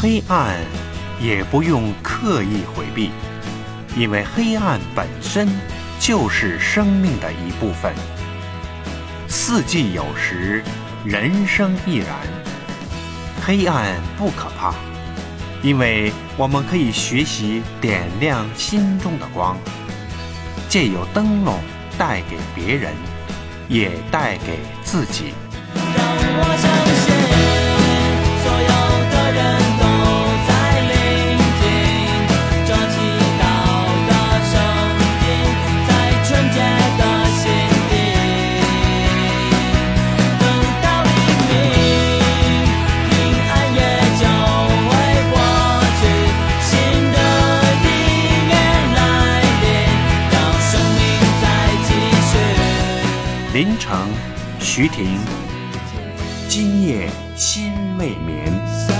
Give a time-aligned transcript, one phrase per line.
[0.00, 0.54] 黑暗
[1.20, 3.10] 也不用刻意回避，
[3.96, 5.48] 因为黑暗本身
[5.98, 7.92] 就是生命的一部分。
[9.26, 10.62] 四季有时，
[11.04, 12.08] 人生亦然。
[13.44, 14.72] 黑暗不可怕，
[15.62, 19.58] 因为我们可以学习点亮心中的光，
[20.68, 21.58] 借由灯笼
[21.98, 22.92] 带给别人，
[23.66, 25.34] 也带给自己。
[25.74, 26.06] 让
[26.38, 26.77] 我
[53.58, 53.64] 续。
[53.64, 54.08] 临城，
[54.60, 55.18] 徐婷。
[56.48, 58.97] 今夜心未眠。